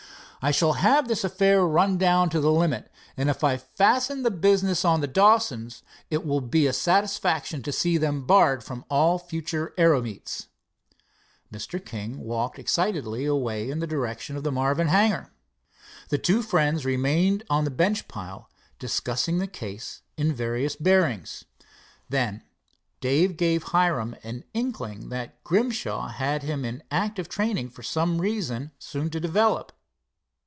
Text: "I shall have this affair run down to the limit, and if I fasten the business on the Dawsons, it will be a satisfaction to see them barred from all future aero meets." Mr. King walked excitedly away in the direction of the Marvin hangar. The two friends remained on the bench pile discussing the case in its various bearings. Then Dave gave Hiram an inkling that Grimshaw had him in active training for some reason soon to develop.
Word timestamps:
"I 0.43 0.49
shall 0.49 0.73
have 0.73 1.07
this 1.07 1.23
affair 1.23 1.63
run 1.63 1.99
down 1.99 2.31
to 2.31 2.39
the 2.39 2.51
limit, 2.51 2.91
and 3.15 3.29
if 3.29 3.43
I 3.43 3.57
fasten 3.57 4.23
the 4.23 4.31
business 4.31 4.83
on 4.83 4.99
the 4.99 5.07
Dawsons, 5.07 5.83
it 6.09 6.25
will 6.25 6.41
be 6.41 6.65
a 6.65 6.73
satisfaction 6.73 7.61
to 7.61 7.71
see 7.71 7.95
them 7.95 8.25
barred 8.25 8.63
from 8.63 8.83
all 8.89 9.19
future 9.19 9.71
aero 9.77 10.01
meets." 10.01 10.47
Mr. 11.53 11.79
King 11.85 12.17
walked 12.21 12.57
excitedly 12.57 13.25
away 13.25 13.69
in 13.69 13.81
the 13.81 13.85
direction 13.85 14.35
of 14.35 14.43
the 14.43 14.51
Marvin 14.51 14.87
hangar. 14.87 15.31
The 16.09 16.17
two 16.17 16.41
friends 16.41 16.85
remained 16.85 17.43
on 17.47 17.63
the 17.63 17.69
bench 17.69 18.07
pile 18.07 18.49
discussing 18.79 19.37
the 19.37 19.45
case 19.45 20.01
in 20.17 20.31
its 20.31 20.39
various 20.39 20.75
bearings. 20.75 21.45
Then 22.09 22.41
Dave 22.99 23.37
gave 23.37 23.61
Hiram 23.65 24.15
an 24.23 24.43
inkling 24.55 25.09
that 25.09 25.43
Grimshaw 25.43 26.07
had 26.07 26.41
him 26.41 26.65
in 26.65 26.81
active 26.89 27.29
training 27.29 27.69
for 27.69 27.83
some 27.83 28.19
reason 28.19 28.71
soon 28.79 29.11
to 29.11 29.19
develop. 29.19 29.71